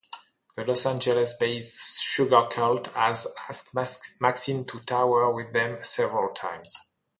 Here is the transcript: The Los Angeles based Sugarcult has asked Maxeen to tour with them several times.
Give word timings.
The 0.55 0.63
Los 0.63 0.87
Angeles 0.87 1.33
based 1.39 2.01
Sugarcult 2.01 2.87
has 2.95 3.27
asked 3.47 3.75
Maxeen 3.75 4.67
to 4.67 4.79
tour 4.79 5.31
with 5.31 5.53
them 5.53 5.77
several 5.83 6.33
times. 6.33 6.75